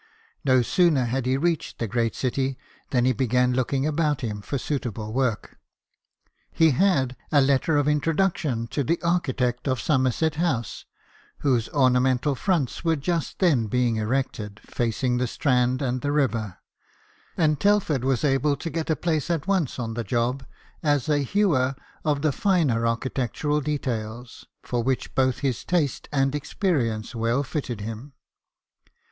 No 0.43 0.63
sooner 0.63 1.05
had 1.05 1.27
he 1.27 1.37
reached 1.37 1.77
the 1.77 1.87
great 1.87 2.15
city 2.15 2.57
than 2.89 3.05
he 3.05 3.13
began 3.13 3.53
looking 3.53 3.85
about 3.85 4.21
him 4.21 4.41
THOMAS 4.41 4.47
TELFORD, 4.47 4.61
STONEMASON. 4.61 4.87
15 4.89 4.91
for 4.93 4.93
suitable 4.97 5.13
work. 5.13 5.57
He 6.51 6.71
had 6.71 7.15
a 7.31 7.39
letter 7.39 7.77
of 7.77 7.85
introduc 7.85 8.35
tion 8.37 8.65
to 8.69 8.83
the 8.83 8.99
architect 9.03 9.67
of 9.67 9.79
Somerset 9.79 10.37
House, 10.37 10.85
whose 11.41 11.69
ornamental 11.69 12.33
fronts 12.33 12.83
were 12.83 12.95
just 12.95 13.37
then 13.37 13.67
being 13.67 13.97
erected, 13.97 14.59
facing 14.65 15.17
the 15.19 15.27
Strand 15.27 15.83
and 15.83 16.01
the 16.01 16.11
river; 16.11 16.57
and 17.37 17.59
Telford 17.59 18.03
was 18.03 18.23
able 18.23 18.55
to 18.55 18.71
get 18.71 18.89
a 18.89 18.95
place 18.95 19.29
at 19.29 19.45
once 19.45 19.77
on 19.77 19.93
the 19.93 20.03
job 20.03 20.43
as 20.81 21.09
a 21.09 21.19
hewer 21.19 21.75
of 22.03 22.23
the 22.23 22.31
finer 22.31 22.87
architectural 22.87 23.61
details, 23.61 24.45
for 24.63 24.81
which 24.81 25.13
both 25.13 25.41
his 25.41 25.63
taste 25.63 26.09
and 26.11 26.33
experience 26.33 27.13
well 27.13 27.43
fitted 27.43 27.81
him. 27.81 28.13